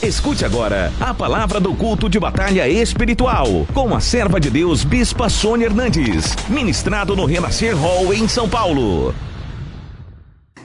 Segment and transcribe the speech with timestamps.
[0.00, 5.28] Escute agora a palavra do culto de batalha espiritual com a serva de Deus Bispa
[5.28, 9.12] Sônia Hernandes, ministrado no Renascer Hall em São Paulo.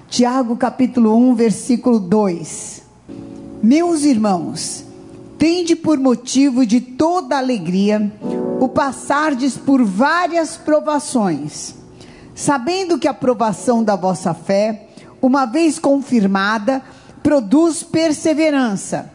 [0.07, 2.83] Tiago capítulo 1, versículo 2.
[3.63, 4.85] Meus irmãos,
[5.39, 8.13] tende por motivo de toda alegria
[8.59, 11.73] o passardes por várias provações,
[12.35, 14.89] sabendo que a provação da vossa fé,
[15.19, 16.83] uma vez confirmada,
[17.23, 19.12] produz perseverança.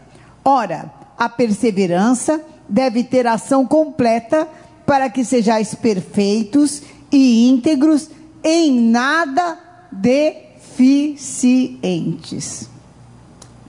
[0.51, 4.49] Ora, a perseverança deve ter ação completa
[4.87, 6.81] para que sejais perfeitos
[7.13, 8.09] e íntegros,
[8.43, 9.59] em nada
[9.93, 11.11] deficientes.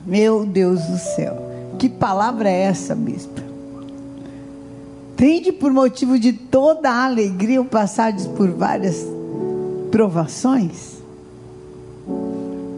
[0.05, 3.41] Meu Deus do céu, que palavra é essa, bispo?
[5.17, 9.05] Tende por motivo de toda a alegria o passardes por várias
[9.91, 10.93] provações?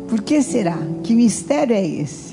[0.10, 0.80] Por que será?
[1.04, 2.31] Que mistério é esse?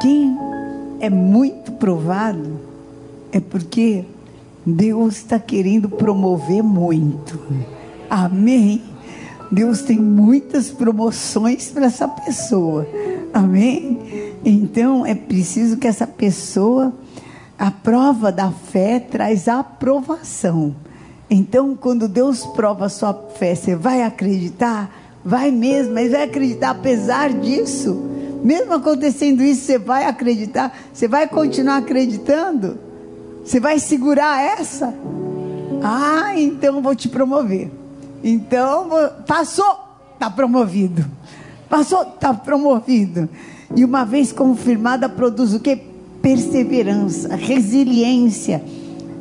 [0.00, 0.34] Quem
[0.98, 2.58] é muito provado
[3.30, 4.04] é porque
[4.64, 7.38] Deus está querendo promover muito.
[8.08, 8.82] Amém?
[9.52, 12.86] Deus tem muitas promoções para essa pessoa.
[13.32, 14.34] Amém?
[14.42, 16.94] Então é preciso que essa pessoa,
[17.58, 20.74] a prova da fé traz aprovação.
[21.28, 24.90] Então, quando Deus prova a sua fé, você vai acreditar?
[25.24, 28.09] Vai mesmo, mas vai acreditar apesar disso.
[28.42, 30.76] Mesmo acontecendo isso, você vai acreditar?
[30.92, 32.78] Você vai continuar acreditando?
[33.44, 34.94] Você vai segurar essa?
[35.82, 37.70] Ah, então vou te promover.
[38.22, 38.88] Então,
[39.26, 39.78] passou,
[40.14, 41.04] está promovido.
[41.68, 43.28] Passou, está promovido.
[43.74, 45.76] E uma vez confirmada, produz o que?
[46.20, 48.62] Perseverança, resiliência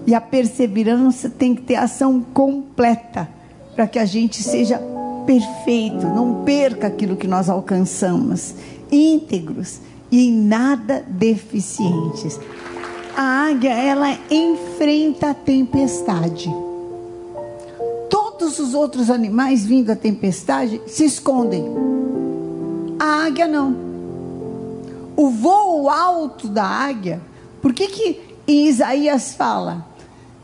[0.10, 3.30] e a perseverança tem que ter ação completa
[3.76, 4.82] para que a gente seja
[5.26, 8.56] perfeito, não perca aquilo que nós alcançamos,
[8.92, 9.80] íntegros
[10.12, 12.40] e em nada deficientes.
[13.16, 16.50] A águia, ela enfrenta a tempestade.
[18.10, 21.66] Todos os outros animais vindo a tempestade se escondem.
[22.98, 23.76] A águia não.
[25.16, 27.22] O voo alto da águia,
[27.62, 29.90] por que que em Isaías fala?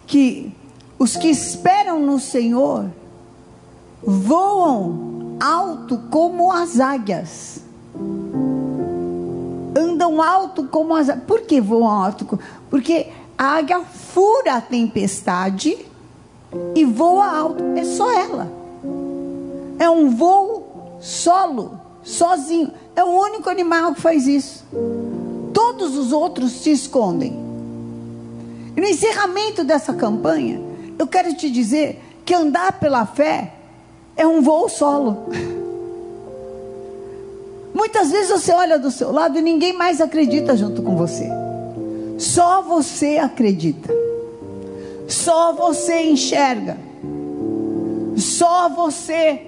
[0.05, 0.51] que
[0.97, 2.89] os que esperam no Senhor
[4.05, 7.59] voam alto como as águias.
[9.77, 12.39] Andam alto como as Por que voam alto?
[12.69, 13.07] Porque
[13.37, 15.77] a águia fura a tempestade
[16.75, 17.63] e voa alto.
[17.75, 18.51] É só ela.
[19.79, 22.71] É um voo solo, sozinho.
[22.95, 24.63] É o único animal que faz isso.
[25.53, 27.43] Todos os outros se escondem.
[28.77, 30.61] E no encerramento dessa campanha,
[30.97, 33.54] eu quero te dizer que andar pela fé
[34.15, 35.25] é um voo solo.
[37.73, 41.29] Muitas vezes você olha do seu lado e ninguém mais acredita junto com você.
[42.17, 43.93] Só você acredita.
[45.07, 46.77] Só você enxerga.
[48.17, 49.41] Só você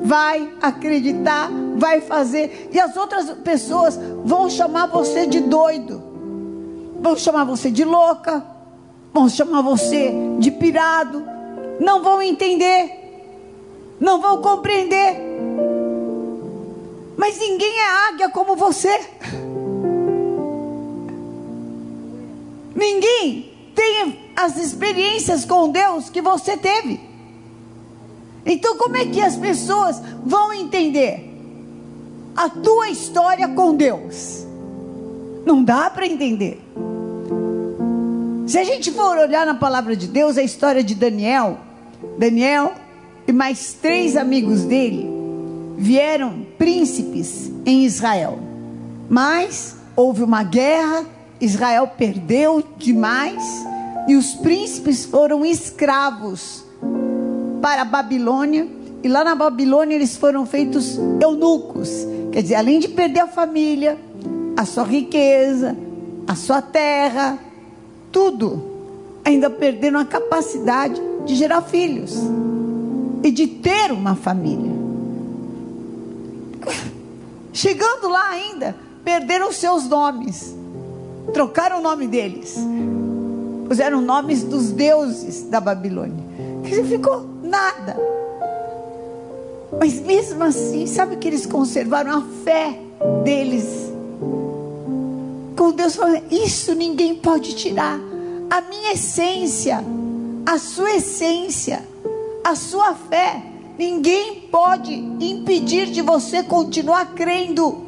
[0.00, 2.70] vai acreditar, vai fazer.
[2.72, 6.02] E as outras pessoas vão chamar você de doido.
[7.00, 8.44] Vão chamar você de louca,
[9.12, 11.22] vão chamar você de pirado,
[11.78, 12.97] não vão entender,
[14.00, 15.16] não vão compreender.
[17.16, 19.00] Mas ninguém é águia como você.
[22.74, 27.00] Ninguém tem as experiências com Deus que você teve.
[28.46, 31.28] Então, como é que as pessoas vão entender
[32.36, 34.46] a tua história com Deus?
[35.44, 36.62] Não dá para entender.
[38.46, 41.58] Se a gente for olhar na palavra de Deus, a história de Daniel,
[42.16, 42.72] Daniel
[43.28, 45.06] e mais três amigos dele
[45.76, 48.38] vieram príncipes em Israel.
[49.06, 51.04] Mas houve uma guerra,
[51.38, 53.44] Israel perdeu demais
[54.08, 56.64] e os príncipes foram escravos
[57.60, 58.66] para a Babilônia.
[59.02, 62.06] E lá na Babilônia eles foram feitos eunucos.
[62.32, 63.98] Quer dizer, além de perder a família,
[64.56, 65.76] a sua riqueza,
[66.26, 67.38] a sua terra,
[68.10, 68.62] tudo,
[69.22, 72.18] ainda perderam a capacidade de gerar filhos
[73.22, 74.72] e de ter uma família.
[77.52, 80.54] Chegando lá ainda, perderam seus nomes,
[81.32, 82.56] trocaram o nome deles,
[83.66, 86.24] puseram nomes dos deuses da Babilônia.
[86.62, 87.96] Dizer, ficou nada.
[89.78, 92.78] Mas mesmo assim, sabe que eles conservaram a fé
[93.24, 93.88] deles
[95.58, 97.98] com Deus falando: Isso ninguém pode tirar.
[98.48, 99.84] A minha essência,
[100.46, 101.86] a sua essência,
[102.48, 103.42] a sua fé
[103.76, 107.84] ninguém pode impedir de você continuar crendo.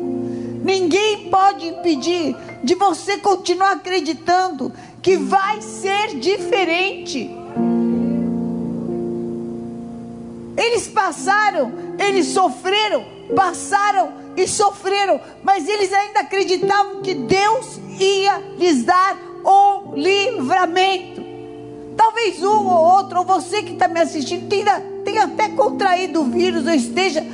[0.62, 4.71] Ninguém pode impedir de você continuar acreditando
[5.01, 7.31] que vai ser diferente.
[10.59, 13.03] Eles passaram, eles sofreram,
[13.35, 21.19] passaram e sofreram, mas eles ainda acreditavam que Deus ia lhes dar um livramento.
[21.97, 26.25] Talvez um ou outro, ou você que está me assistindo, tenha, tenha até contraído o
[26.25, 27.25] vírus, ou esteja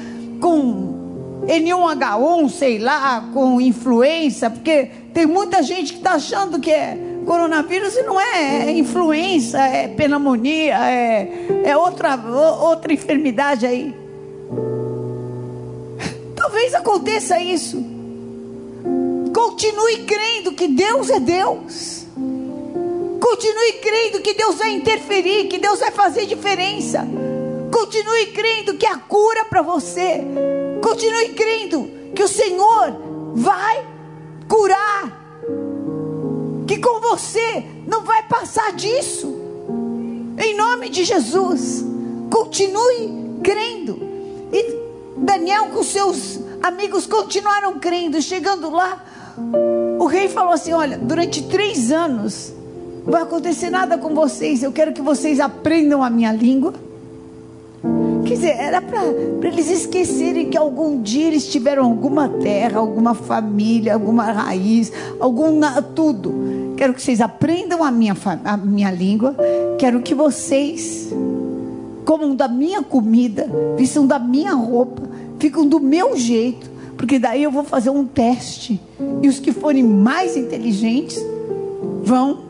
[0.41, 6.99] com N1H1, sei lá, com influenza, porque tem muita gente que está achando que é
[7.25, 11.29] coronavírus e não é, é influenza, é pneumonia, é,
[11.64, 12.17] é outra,
[12.61, 13.94] outra enfermidade aí.
[16.35, 17.85] Talvez aconteça isso.
[19.35, 21.95] Continue crendo que Deus é Deus.
[23.28, 27.05] Continue crendo que Deus vai interferir, que Deus vai fazer diferença.
[27.73, 30.23] Continue crendo que há cura para você.
[30.81, 32.94] Continue crendo que o Senhor
[33.34, 33.84] vai
[34.49, 35.43] curar.
[36.69, 39.34] Que com você não vai passar disso.
[40.38, 41.84] Em nome de Jesus.
[42.31, 43.99] Continue crendo.
[44.52, 44.79] E
[45.17, 48.22] Daniel com seus amigos continuaram crendo.
[48.22, 49.05] Chegando lá,
[49.99, 52.55] o rei falou assim: Olha, durante três anos
[53.06, 54.64] não vai acontecer nada com vocês.
[54.64, 56.75] Eu quero que vocês aprendam a minha língua.
[58.26, 59.00] Quer dizer, era para
[59.43, 65.61] eles esquecerem que algum dia eles tiveram alguma terra, alguma família, alguma raiz, algum
[65.94, 66.75] tudo.
[66.76, 69.37] Quero que vocês aprendam a minha, a minha língua.
[69.79, 71.08] Quero que vocês
[72.05, 75.03] comam da minha comida, vistam da minha roupa,
[75.38, 78.81] ficam do meu jeito, porque daí eu vou fazer um teste.
[79.23, 81.25] E os que forem mais inteligentes
[82.03, 82.45] vão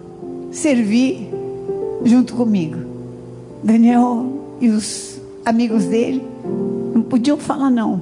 [0.57, 1.29] servir
[2.05, 2.79] junto comigo.
[3.63, 6.27] Daniel e os amigos dele
[6.95, 8.01] não podiam falar não.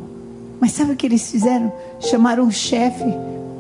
[0.61, 1.73] Mas sabe o que eles fizeram?
[2.01, 3.05] Chamaram o chefe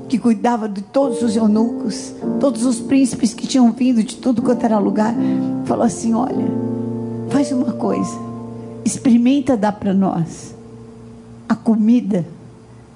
[0.09, 4.65] que cuidava de todos os eunucos, todos os príncipes que tinham vindo de tudo quanto
[4.65, 5.15] era lugar.
[5.65, 6.47] Falou assim: Olha,
[7.31, 8.17] faz uma coisa,
[8.85, 10.55] experimenta dar para nós
[11.49, 12.25] a comida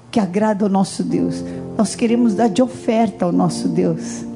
[0.09, 1.43] que agrada ao nosso Deus.
[1.77, 4.28] Nós queremos dar de oferta ao nosso Deus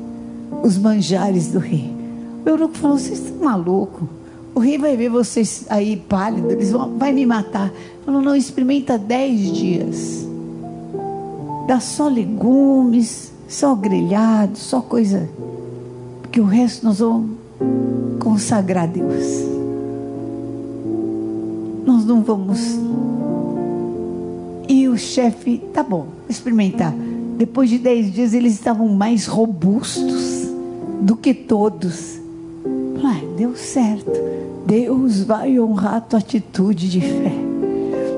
[0.61, 1.91] os manjares do rei.
[2.45, 4.07] O eunuco falou: Vocês estão malucos?
[4.53, 7.71] O rei vai ver vocês aí pálidos, eles vão, vai me matar.
[8.05, 10.27] Falou: Não, experimenta dez dias.
[11.67, 15.29] Dá só legumes, só grelhado, só coisa.
[16.21, 17.31] Porque o resto nós vamos
[18.19, 19.25] consagrar a Deus.
[21.85, 22.59] Nós não vamos
[24.67, 26.93] e o chefe, tá bom, experimentar.
[27.37, 30.32] Depois de dez dias, eles estavam mais robustos
[31.03, 32.19] do que todos.
[33.03, 34.11] Ah, deu certo.
[34.65, 37.33] Deus vai honrar a tua atitude de fé.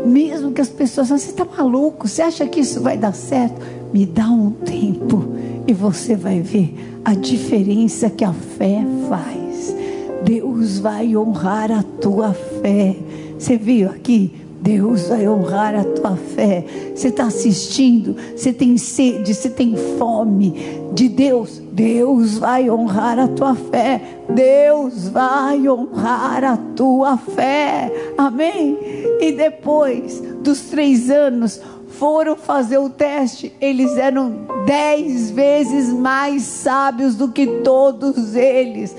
[0.05, 3.59] Mesmo que as pessoas falem, você está maluco, você acha que isso vai dar certo?
[3.91, 5.25] Me dá um tempo
[5.65, 9.75] e você vai ver a diferença que a fé faz.
[10.23, 12.95] Deus vai honrar a tua fé.
[13.37, 14.31] Você viu aqui?
[14.61, 16.65] Deus vai honrar a tua fé.
[16.95, 21.61] Você está assistindo, você tem sede, você tem fome de Deus.
[21.71, 24.01] Deus vai honrar a tua fé.
[24.29, 27.91] Deus vai honrar a tua fé.
[28.17, 28.77] Amém?
[29.19, 31.61] E depois dos três anos,
[31.99, 38.95] foram fazer o teste, eles eram dez vezes mais sábios do que todos eles.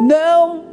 [0.00, 0.64] Não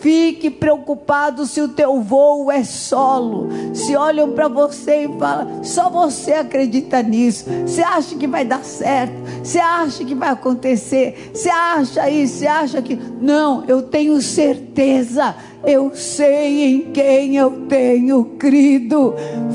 [0.00, 3.48] fique preocupado se o teu voo é solo.
[3.74, 7.46] Se olham para você e falam, só você acredita nisso.
[7.66, 9.14] Você acha que vai dar certo?
[9.42, 11.30] Você acha que vai acontecer?
[11.32, 12.38] Você acha isso?
[12.38, 12.96] Você acha que.
[13.20, 15.34] Não, eu tenho certeza.
[15.66, 19.14] Eu sei em quem eu tenho crido.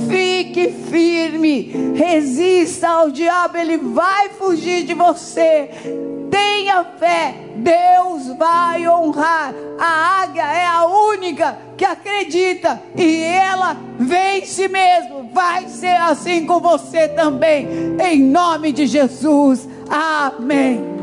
[0.09, 1.93] Fique firme.
[1.93, 5.69] Resista ao diabo, ele vai fugir de você.
[6.29, 9.53] Tenha fé, Deus vai honrar.
[9.79, 15.29] A águia é a única que acredita e ela vence mesmo.
[15.33, 17.67] Vai ser assim com você também,
[17.99, 19.67] em nome de Jesus.
[19.89, 20.99] Amém.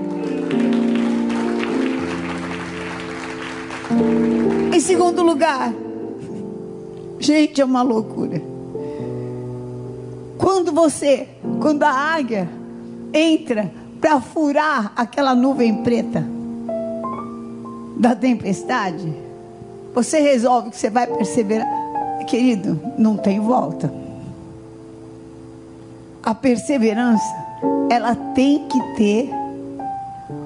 [4.75, 5.73] Em segundo lugar,
[7.18, 8.42] gente, é uma loucura.
[10.38, 11.28] Quando você,
[11.61, 12.49] quando a águia
[13.12, 16.25] entra para furar aquela nuvem preta
[17.97, 19.12] da tempestade,
[19.95, 21.67] você resolve que você vai perseverar.
[22.26, 23.93] Querido, não tem volta.
[26.23, 27.25] A perseverança,
[27.88, 29.31] ela tem que ter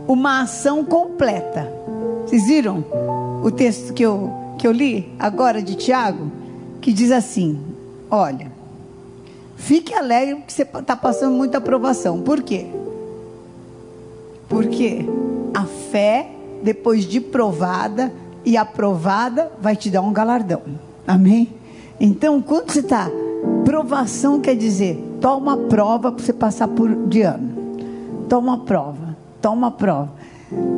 [0.07, 1.73] uma ação completa.
[2.26, 2.85] Vocês viram
[3.42, 6.40] o texto que eu, que eu li agora de Tiago?
[6.80, 7.61] que diz assim:
[8.11, 8.50] Olha,
[9.57, 12.23] fique alegre porque você está passando muita aprovação.
[12.23, 12.66] Por quê?
[14.50, 15.07] Porque
[15.54, 16.28] a fé,
[16.62, 18.12] depois de provada
[18.45, 20.62] e aprovada, vai te dar um galardão.
[21.07, 21.49] Amém?
[22.00, 23.09] Então, quando você está.
[23.64, 27.49] Provação quer dizer, toma prova para você passar por de ano.
[28.28, 30.12] Toma prova, toma prova.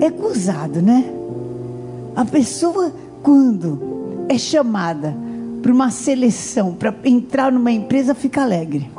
[0.01, 1.11] É gozado, né?
[2.15, 5.17] A pessoa, quando é chamada
[5.63, 8.91] para uma seleção, para entrar numa empresa, fica alegre.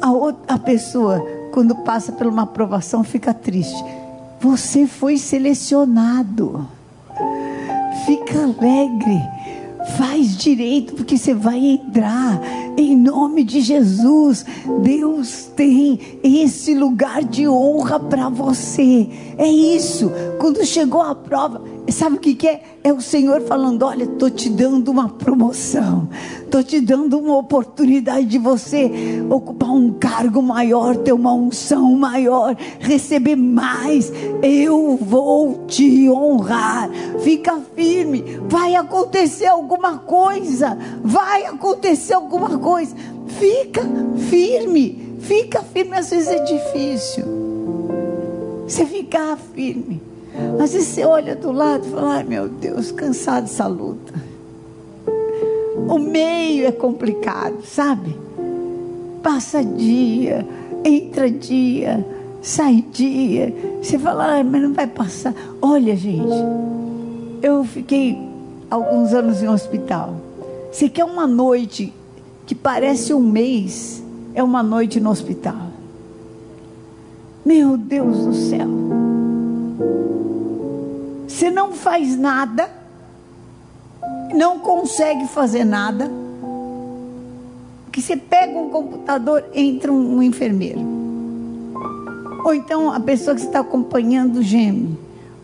[0.00, 1.22] A, outra, a pessoa,
[1.56, 3.82] quando passa por uma aprovação, fica triste.
[4.40, 6.68] Você foi selecionado.
[8.04, 9.22] Fica alegre.
[9.96, 12.38] Faz direito, porque você vai entrar.
[12.76, 14.44] Em nome de Jesus.
[14.82, 19.08] Deus tem esse lugar de honra para você.
[19.38, 20.10] É isso.
[20.38, 22.62] Quando chegou a prova Sabe o que, que é?
[22.82, 26.08] É o Senhor falando: olha, estou te dando uma promoção,
[26.42, 28.90] estou te dando uma oportunidade de você
[29.30, 34.12] ocupar um cargo maior, ter uma unção maior, receber mais.
[34.42, 36.90] Eu vou te honrar.
[37.20, 42.65] Fica firme, vai acontecer alguma coisa, vai acontecer alguma coisa.
[43.38, 43.82] Fica
[44.28, 45.96] firme, fica firme.
[45.96, 47.24] Às vezes é difícil.
[48.66, 50.00] Você ficar firme.
[50.60, 54.14] Às vezes você olha do lado e fala: ai meu Deus, cansado dessa luta.
[55.88, 58.16] O meio é complicado, sabe?
[59.22, 60.46] Passa dia,
[60.84, 62.04] entra dia,
[62.42, 63.54] sai dia.
[63.82, 65.34] Você fala, ai, mas não vai passar.
[65.62, 66.34] Olha, gente,
[67.42, 68.18] eu fiquei
[68.70, 70.14] alguns anos em hospital.
[70.72, 71.92] Você quer uma noite
[72.46, 75.66] que parece um mês, é uma noite no hospital.
[77.44, 78.68] Meu Deus do céu.
[81.26, 82.70] Você não faz nada,
[84.32, 86.10] não consegue fazer nada,
[87.90, 90.80] que você pega um computador, entra um, um enfermeiro.
[92.44, 94.96] Ou então a pessoa que está acompanhando geme.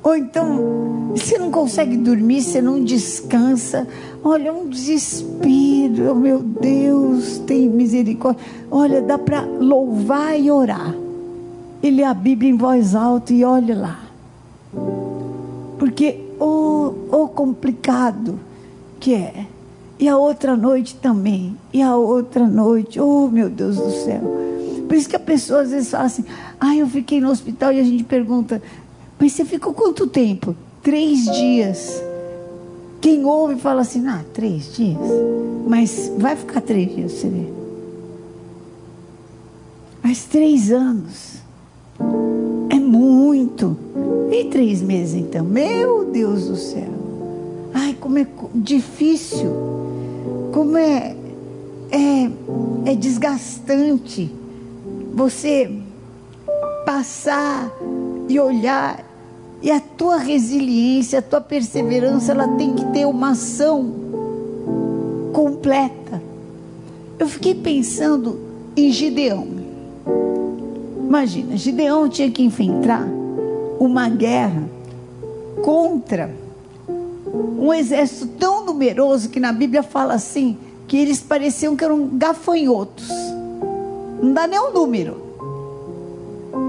[0.02, 3.88] Ou então você não consegue dormir, você não descansa.
[4.22, 5.71] Olha, um desespero.
[6.10, 8.42] Oh, meu Deus, tem misericórdia.
[8.70, 10.94] Olha, dá para louvar e orar.
[11.82, 14.00] E ler a Bíblia em voz alta e olha lá.
[15.78, 18.38] Porque o, o complicado
[19.00, 19.46] que é.
[19.98, 21.56] E a outra noite também.
[21.72, 23.00] E a outra noite.
[23.00, 24.20] Oh, meu Deus do céu.
[24.88, 26.24] Por isso que a pessoa às vezes fala assim:
[26.60, 28.62] ah, eu fiquei no hospital e a gente pergunta,
[29.18, 30.54] mas você ficou quanto tempo?
[30.82, 32.02] Três dias.
[33.02, 34.96] Quem ouve fala assim: ah, três dias.
[35.66, 37.52] Mas vai ficar três dias, você vê.
[40.02, 41.42] Mas três anos.
[42.70, 43.76] É muito.
[44.30, 45.44] E três meses então?
[45.44, 46.88] Meu Deus do céu.
[47.74, 49.50] Ai, como é difícil.
[50.52, 51.16] Como é,
[51.90, 52.30] é,
[52.86, 54.30] é desgastante
[55.12, 55.76] você
[56.86, 57.70] passar
[58.28, 59.11] e olhar.
[59.62, 63.94] E a tua resiliência, a tua perseverança, ela tem que ter uma ação
[65.32, 66.20] completa.
[67.16, 68.40] Eu fiquei pensando
[68.76, 69.46] em Gideão.
[70.98, 73.06] Imagina, Gideão tinha que enfrentar
[73.78, 74.64] uma guerra
[75.62, 76.34] contra
[77.56, 83.08] um exército tão numeroso que na Bíblia fala assim que eles pareciam que eram gafanhotos.
[84.20, 85.22] Não dá nem um número.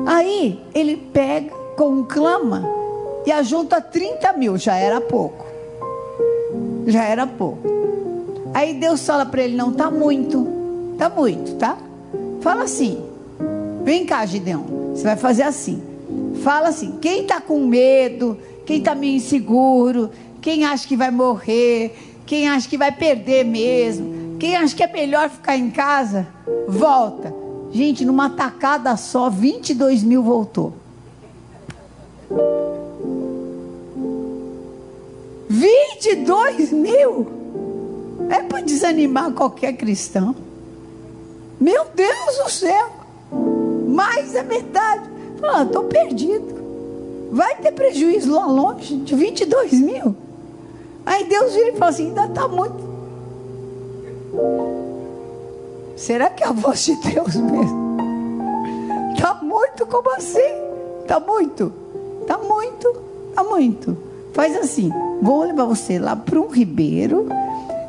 [0.06, 2.83] Aí ele pega, conclama
[3.26, 5.46] e ajunta 30 mil, já era pouco.
[6.88, 7.68] Já era pouco.
[8.54, 10.48] Aí Deus fala para ele: não, tá muito,
[10.98, 11.78] tá muito, tá?
[12.42, 13.04] Fala assim:
[13.84, 15.82] vem cá, Gideão, você vai fazer assim.
[16.44, 20.12] Fala assim: quem está com medo, quem está meio inseguro,
[20.42, 24.92] quem acha que vai morrer, quem acha que vai perder mesmo, quem acha que é
[24.92, 26.28] melhor ficar em casa,
[26.68, 27.34] volta.
[27.72, 30.83] Gente, numa tacada só, 22 mil voltou.
[35.54, 37.28] 22 mil?
[38.28, 40.36] É para desanimar qualquer cristão.
[41.60, 42.90] Meu Deus do céu!
[43.88, 45.04] Mais a metade.
[45.44, 46.64] Ah, estou perdido.
[47.32, 50.16] Vai ter prejuízo lá longe de 22 mil.
[51.06, 52.94] Aí Deus vira e fala assim: ainda está muito.
[55.96, 57.98] Será que é a voz de Deus mesmo?
[59.14, 60.40] Está muito como assim?
[61.02, 61.72] Está muito?
[62.22, 62.96] Está muito?
[63.30, 64.13] Está muito.
[64.34, 67.28] Faz assim: vou levar você lá para um ribeiro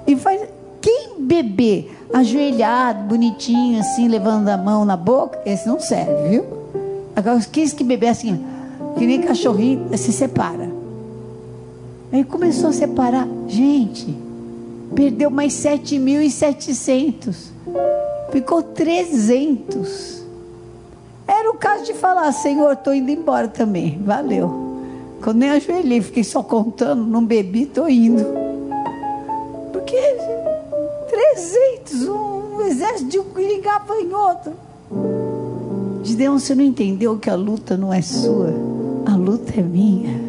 [0.06, 0.40] e faz.
[0.80, 6.44] Quem beber ajoelhado, bonitinho, assim, levando a mão na boca, esse não serve, viu?
[7.16, 8.44] Agora, quis que beber assim,
[8.98, 10.70] que nem cachorrinho, se separa.
[12.12, 13.26] Aí começou a separar.
[13.48, 14.14] Gente,
[14.94, 17.34] Perdeu mais 7.700.
[18.30, 20.22] Ficou 300.
[21.26, 24.00] Era o caso de falar, Senhor, estou indo embora também.
[24.04, 24.63] Valeu.
[25.22, 28.24] Quando nem ajoelhei, fiquei só contando, não bebi, estou indo.
[29.72, 29.96] Porque
[31.08, 34.52] 300, um exército de um ligava em outro.
[36.02, 38.52] Gideão, você não entendeu que a luta não é sua,
[39.06, 40.20] a luta é minha.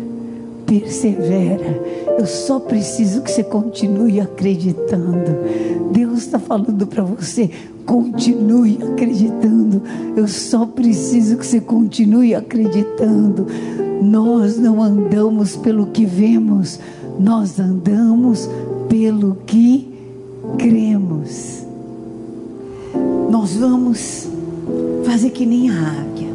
[0.66, 2.06] Persevera.
[2.18, 5.92] Eu só preciso que você continue acreditando.
[5.92, 7.52] Deus está falando para você,
[7.86, 9.82] continue acreditando.
[10.16, 13.46] Eu só preciso que você continue acreditando.
[14.02, 16.80] Nós não andamos pelo que vemos,
[17.20, 18.50] nós andamos
[18.90, 19.94] pelo que
[20.58, 21.64] cremos.
[23.30, 24.28] Nós vamos
[25.06, 26.30] fazer que nem a águia.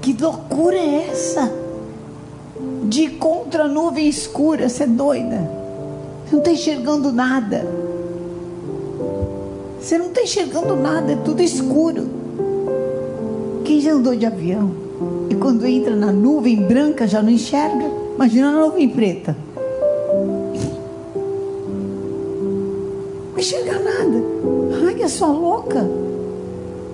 [0.00, 1.52] Que loucura é essa?
[2.84, 5.50] De contra nuvem escura, você é doida.
[6.26, 7.66] Você não está enxergando nada.
[9.80, 12.23] Você não está enxergando nada, é tudo escuro.
[13.64, 14.72] Quem já andou de avião
[15.30, 17.90] e quando entra na nuvem branca já não enxerga?
[18.14, 19.34] Imagina a nuvem preta.
[23.32, 24.22] Não enxergar nada.
[24.86, 25.88] Ai, é sua louca.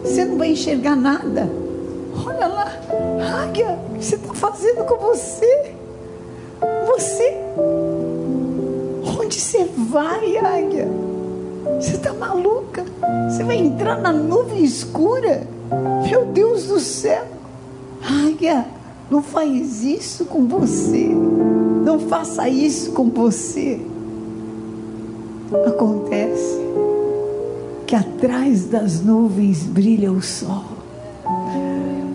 [0.04, 1.50] Você não vai enxergar nada.
[2.24, 2.72] Olha lá,
[3.42, 5.74] águia, o que você está fazendo com você?
[6.86, 7.36] Você,
[9.18, 10.88] onde você vai, águia?
[11.80, 12.84] Você está maluca?
[13.28, 15.46] Você vai entrar na nuvem escura?
[16.10, 17.24] Meu Deus do céu!
[18.02, 18.66] Águia,
[19.08, 21.06] não faz isso com você.
[21.06, 23.80] Não faça isso com você.
[25.68, 26.58] Acontece
[27.86, 30.64] que atrás das nuvens brilha o sol.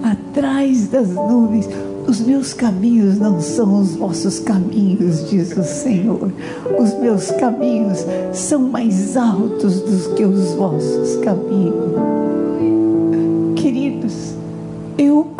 [0.04, 1.70] Atrás das nuvens,
[2.06, 6.34] os meus caminhos não são os vossos caminhos, diz o Senhor.
[6.78, 12.15] Os meus caminhos são mais altos do que os vossos caminhos.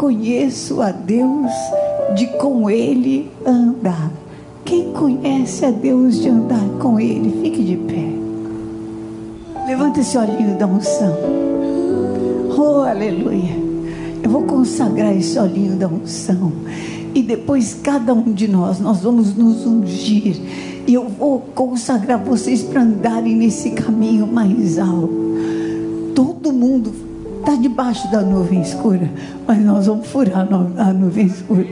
[0.06, 1.52] Conheço a Deus
[2.16, 4.12] de com Ele andar.
[4.64, 8.06] Quem conhece a Deus de andar com Ele, fique de pé.
[9.66, 11.12] Levanta esse olhinho da unção.
[12.56, 13.58] Oh, aleluia.
[14.22, 16.52] Eu vou consagrar esse olhinho da unção.
[17.16, 20.40] E depois cada um de nós, nós vamos nos ungir.
[20.86, 25.10] E eu vou consagrar vocês para andarem nesse caminho mais alto.
[26.14, 27.05] Todo mundo
[27.46, 29.08] está debaixo da nuvem escura,
[29.46, 31.68] mas nós vamos furar a nuvem escura.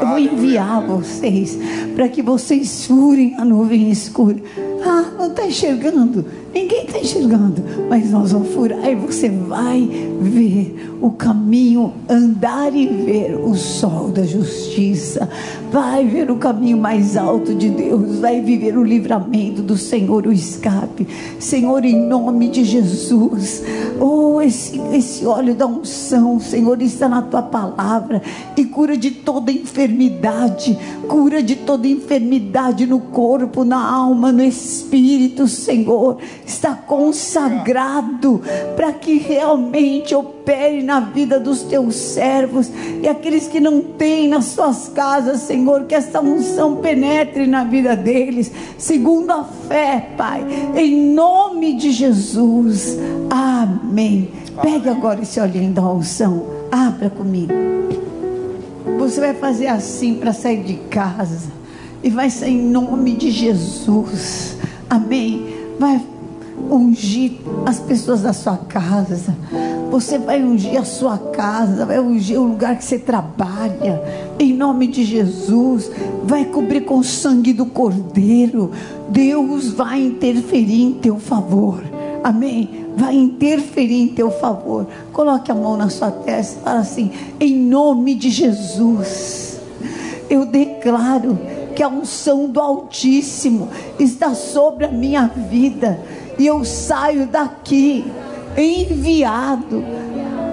[0.00, 1.58] Eu vou enviar vocês
[1.94, 4.36] para que vocês furem a nuvem escura.
[4.82, 6.24] Ah, não está enxergando?
[6.54, 9.88] Ninguém está enxergando, mas nós vamos furar e você vai
[10.20, 15.28] ver o caminho, andar e ver o sol da justiça,
[15.70, 20.32] vai ver o caminho mais alto de Deus, vai viver o livramento do Senhor, o
[20.32, 21.06] escape.
[21.38, 23.62] Senhor, em nome de Jesus,
[24.00, 28.22] oh, esse, esse óleo da unção, Senhor, está na tua palavra
[28.56, 34.67] e cura de toda enfermidade, cura de toda enfermidade no corpo, na alma, no espírito,
[35.48, 38.40] Senhor está consagrado
[38.76, 42.70] para que realmente opere na vida dos teus servos
[43.02, 47.94] e aqueles que não têm nas suas casas, Senhor, que esta unção penetre na vida
[47.94, 50.44] deles, segundo a fé, Pai,
[50.76, 52.96] em nome de Jesus.
[53.30, 54.30] Amém.
[54.62, 57.52] Pegue agora esse olhinho da unção, abra comigo.
[58.98, 61.58] Você vai fazer assim para sair de casa
[62.02, 64.56] e vai sair em nome de Jesus.
[64.88, 65.54] Amém.
[65.78, 66.00] Vai
[66.70, 67.32] ungir
[67.66, 69.36] as pessoas da sua casa.
[69.90, 74.02] Você vai ungir a sua casa, vai ungir o lugar que você trabalha.
[74.38, 75.90] Em nome de Jesus,
[76.24, 78.70] vai cobrir com o sangue do Cordeiro.
[79.08, 81.82] Deus vai interferir em teu favor.
[82.22, 82.86] Amém.
[82.96, 84.86] Vai interferir em teu favor.
[85.12, 89.60] Coloque a mão na sua testa e fala assim: em nome de Jesus,
[90.28, 91.38] eu declaro
[91.78, 93.68] que a unção do Altíssimo
[94.00, 96.00] está sobre a minha vida
[96.36, 98.04] e eu saio daqui
[98.56, 99.84] enviado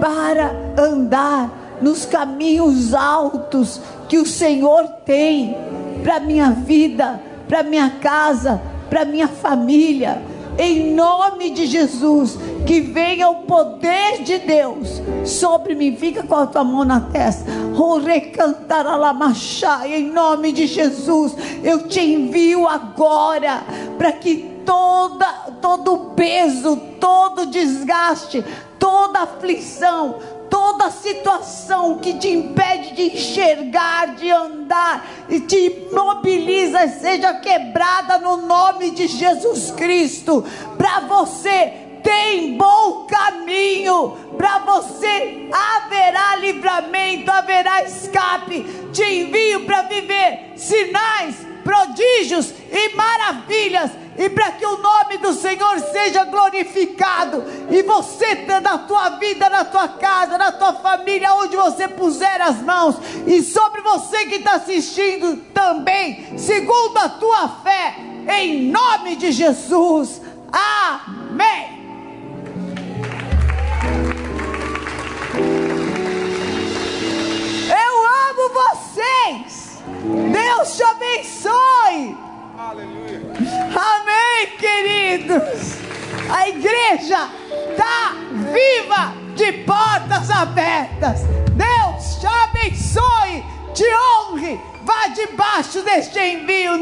[0.00, 5.56] para andar nos caminhos altos que o Senhor tem
[6.04, 10.22] para minha vida, para minha casa, para minha família.
[10.58, 15.96] Em nome de Jesus, que venha o poder de Deus sobre mim.
[15.96, 17.50] Fica com a tua mão na testa.
[19.86, 23.62] Em nome de Jesus, eu te envio agora
[23.98, 25.26] para que toda,
[25.60, 28.44] todo peso, todo desgaste,
[28.78, 30.16] toda aflição,
[30.50, 38.38] toda situação que te impede de enxergar, de andar e te imobiliza, seja quebrada no
[38.38, 40.44] nome de Jesus Cristo.
[40.76, 48.64] Para você tem bom caminho, para você haverá livramento, haverá escape.
[48.92, 55.78] Te envio para viver sinais, prodígios e maravilhas e para que o nome do Senhor
[55.80, 61.88] seja glorificado, e você na tua vida, na tua casa, na tua família, onde você
[61.88, 67.96] puser as mãos, e sobre você que está assistindo também, segundo a tua fé,
[68.28, 70.20] em nome de Jesus.
[70.52, 71.76] Amém.
[77.68, 79.35] Eu amo vocês.